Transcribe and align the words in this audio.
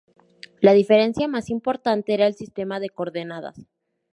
La 0.61 0.73
diferencia 0.73 1.27
más 1.27 1.51
importante 1.51 2.15
era 2.15 2.25
el 2.25 2.33
sistema 2.33 2.79
de 2.79 2.89
coordenadas. 2.89 3.67